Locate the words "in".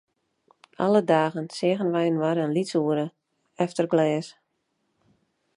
2.45-2.55